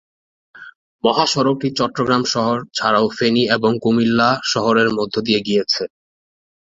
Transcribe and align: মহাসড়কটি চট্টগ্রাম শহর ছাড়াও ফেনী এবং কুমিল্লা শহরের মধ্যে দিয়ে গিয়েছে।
মহাসড়কটি 1.03 1.67
চট্টগ্রাম 1.79 2.23
শহর 2.33 2.57
ছাড়াও 2.77 3.05
ফেনী 3.17 3.43
এবং 3.55 3.71
কুমিল্লা 3.83 4.29
শহরের 4.51 4.89
মধ্যে 4.97 5.19
দিয়ে 5.27 5.41
গিয়েছে। 5.47 5.83